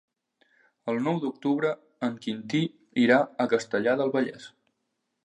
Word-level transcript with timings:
El 0.93 1.01
nou 1.07 1.19
d'octubre 1.25 1.73
en 2.09 2.15
Quintí 2.23 2.63
irà 3.05 3.21
a 3.45 3.47
Castellar 3.53 3.95
del 4.01 4.15
Vallès. 4.17 4.49